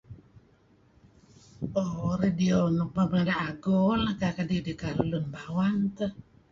Mo 1.71 1.85
radio 2.21 2.59
nuk 2.77 2.89
pemada' 2.95 3.41
ago 3.49 3.79
dih 4.19 4.33
kadi' 4.37 4.57
idih 4.61 4.75
karuh 4.81 5.07
Lun 5.11 5.25
Bawang 5.33 5.77
teh. 5.97 6.11